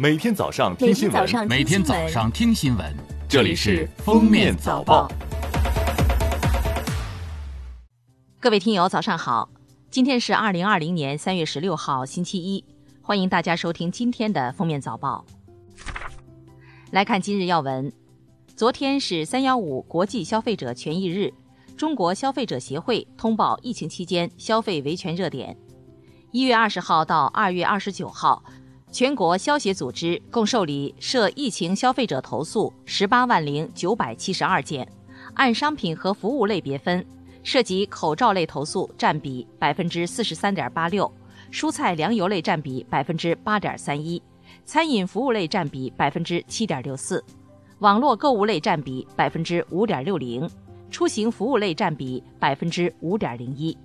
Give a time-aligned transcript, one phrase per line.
[0.00, 2.96] 每天早上听新闻，每天早上听新闻，
[3.28, 5.06] 这里是《封面早报》。
[8.40, 9.50] 各位听友，早上好！
[9.90, 12.64] 今天是二零二零年三月十六号，星期一，
[13.02, 15.22] 欢迎大家收听今天的《封面早报》。
[16.92, 17.92] 来看今日要闻，
[18.56, 21.30] 昨天是三幺五国际消费者权益日，
[21.76, 25.54] 中国消费者协会通报疫情期间消费维权热点。
[26.30, 28.42] 一月二十号到二月二十九号。
[28.92, 34.86] 全国消协组织共受理涉疫情消费者投诉十八万零九百七十二件，
[35.34, 37.04] 按商品和服务类别分，
[37.44, 41.10] 涉及口罩类投诉占比百分之四十三点八六，
[41.52, 44.20] 蔬菜粮油类占比百分之八点三一，
[44.64, 47.24] 餐饮服务类占比百分之七点六四，
[47.78, 50.50] 网络购物类占比百分之五点六零，
[50.90, 53.76] 出行服务类占比百分之五点零一。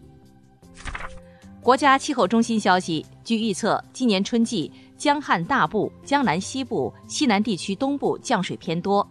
[1.61, 4.71] 国家气候中心消息，据预测，今年春季。
[4.97, 9.07] 江汉大部、江南西部、西南地区东部降水偏多，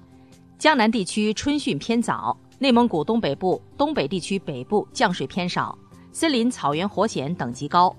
[0.59, 5.79] 江南地区春汛偏早；内蒙古东北部、东北地区北部降水偏少，
[6.11, 7.95] 森林草原火险等级高；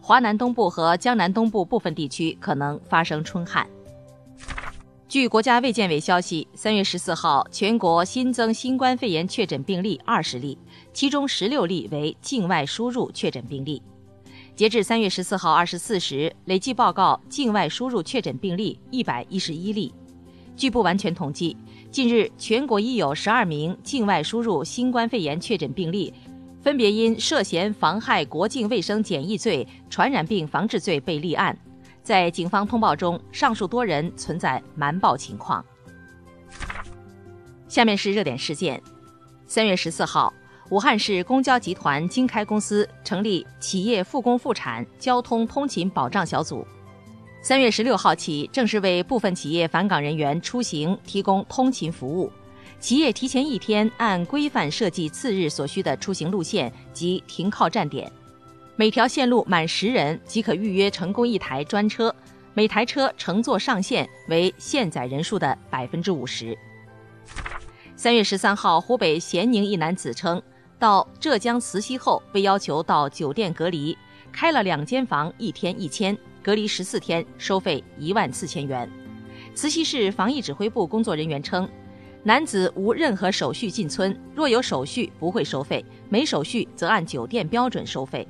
[0.00, 3.66] 华南东部和江南东部部分地区可能发生春旱。
[5.08, 10.58] 据国家卫健委消息，三月十四号，全国新增新冠肺炎确诊病例二十例，
[10.92, 13.80] 其中十六例为境外输入确诊病例。
[14.58, 19.94] 截至三月十四号二十四时，累计报告境外输入确诊病例一百一十一例。
[20.56, 21.56] 据不完全统计，
[21.92, 26.12] 近日全国已有十二名境外输入新冠肺炎确诊病例，
[26.60, 31.56] 分别因涉嫌妨害国境卫生检疫罪、传染病防治罪被立案。
[32.02, 35.64] 在警方通报中，上述多人存在瞒报情况。
[37.68, 38.82] 下面是热点事件：
[39.46, 40.34] 三月十四号。
[40.70, 46.66] 武汉市公交集团经开公司成立企业复工复产交通通勤保障小组，
[47.40, 52.30] 三月十六号起正式为部分企业返岗人员出行提供通勤服务。
[52.80, 58.12] 企业提前一天按规范设计次日所需的出行路线及停靠站点，
[58.76, 62.14] 每条线路满十人即可预约成功一台专车，
[62.52, 66.56] 每台车乘坐上限为限载人数的百分之五十。
[67.96, 70.40] 三月十三号，湖北咸宁一男子称。
[70.78, 73.96] 到浙江慈溪后，被要求到酒店隔离，
[74.30, 78.88] 开了两间房，一天一千，隔离十四天，收费一万四千元。
[79.54, 81.68] 慈溪市防疫指挥部工作人员称，
[82.22, 88.26] 男子无任何手续进村，若有手续不会收费，没手续则按酒店标准收费。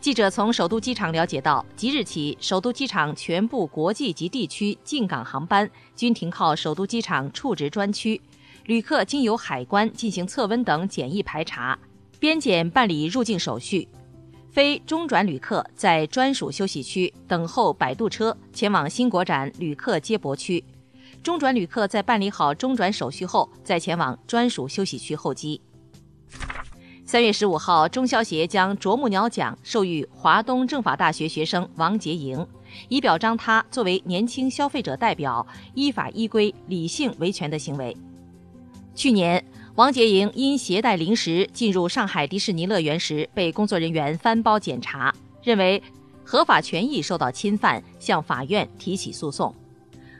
[0.00, 8.20] 记者从首都机场了解到，即日起，首都机场全部国际及地区进港航班均停靠首都机场处置专区。
[8.66, 11.76] 旅客经由海关进行测温等检疫排查，
[12.20, 13.88] 边检办理入境手续。
[14.50, 20.62] 非中转旅客在专属休息区等候摆渡车前往新国展旅客接驳区。
[21.22, 25.60] 中转旅客在办理好中转手续后，再前往专属休息区候机。
[27.04, 32.46] 三月十五号，中消协将啄木鸟奖授予华东政法大学学生王杰莹，
[32.88, 37.96] 以表彰他作为年轻消费者代表，依法依规理性维权的行为。
[38.94, 39.42] 去年，
[39.74, 45.82] 王洁莹因携带零食进入上海迪士尼乐园时，被工作人员翻包检查，认为
[46.22, 49.54] 合法权益受到侵犯，向法院提起诉讼。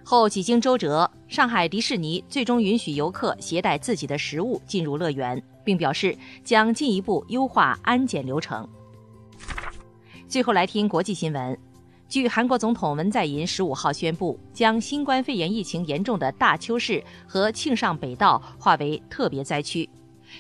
[0.03, 8.69] 后几经周折，上海迪士尼最终允许游客携带自己的食物进入乐园，并表示将进一步优化安检流程。
[10.27, 11.56] 最后来听国际新闻。
[12.12, 19.89] 据韩国总统文在寅十五号宣布，将新冠肺炎疫情严重的大邱市和庆尚北道划为特别灾区，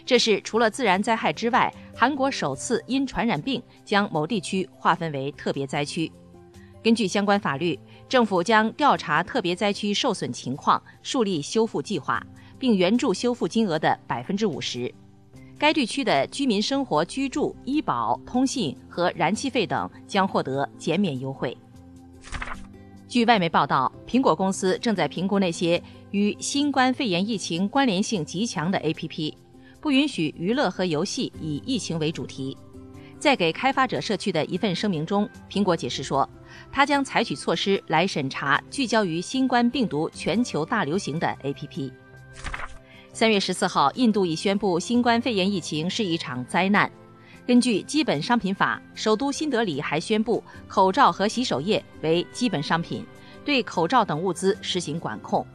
[0.04, 6.12] 这是除了自然灾害之外，韩国首次因传染病将某地区划分为特别灾区。
[6.82, 12.22] 根据相关法律，政府将调查特别灾区受损情况，树立修复计划，
[12.58, 14.92] 并援助修复金额的百分之五十。
[15.62, 21.56] 该地区的居民生活、居住、医保、通信和燃气费等将获得减免优惠。
[23.06, 25.80] 据外媒报道，苹果公司正在评估那些
[26.10, 29.32] 与新冠肺炎疫情关联性极强的 APP，
[29.80, 32.58] 不允许娱乐和游戏以疫情为主题。
[33.20, 36.28] 在给开发者社区的一份声明中，苹果解释说，
[36.72, 41.92] 它将采取措施来审查聚焦于新冠病毒全球大流行的 APP。
[43.14, 46.90] 三月十四号，印度已宣布新冠肺炎疫情是一场灾难。
[47.46, 53.04] 根据基本商品法，首都新德里还宣布口罩和洗手液为基本商品，
[53.44, 55.46] 对口罩等物资实行管控。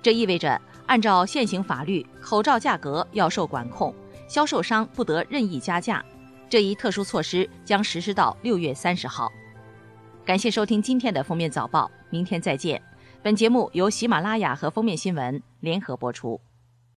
[0.00, 3.94] 这意味着，按照现行法律，口罩价格要受管控，
[4.26, 6.02] 销售商不得任意加价。
[6.48, 9.30] 这一特殊措施将实施到六月三十号。
[10.24, 12.80] 感谢收听今天的封面早报，明天再见。
[13.22, 16.40] 本节目由喜马拉雅和封面新闻联合播出。